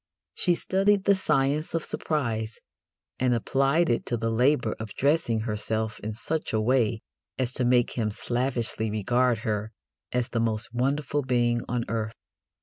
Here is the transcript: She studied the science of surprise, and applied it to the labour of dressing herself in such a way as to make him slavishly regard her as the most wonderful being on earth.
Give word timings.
She 0.33 0.55
studied 0.55 1.03
the 1.03 1.13
science 1.13 1.75
of 1.75 1.85
surprise, 1.85 2.59
and 3.19 3.35
applied 3.35 3.87
it 3.87 4.03
to 4.07 4.17
the 4.17 4.31
labour 4.31 4.75
of 4.79 4.95
dressing 4.95 5.41
herself 5.41 5.99
in 5.99 6.15
such 6.15 6.53
a 6.53 6.59
way 6.59 7.01
as 7.37 7.53
to 7.53 7.65
make 7.65 7.91
him 7.91 8.09
slavishly 8.09 8.89
regard 8.89 9.41
her 9.45 9.71
as 10.11 10.29
the 10.29 10.39
most 10.39 10.73
wonderful 10.73 11.21
being 11.21 11.61
on 11.69 11.85
earth. 11.87 12.15